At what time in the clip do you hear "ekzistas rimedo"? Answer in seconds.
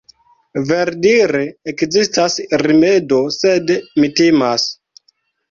1.73-3.21